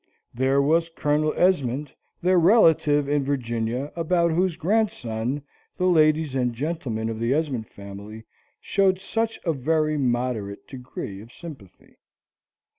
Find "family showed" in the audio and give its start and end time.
7.67-8.99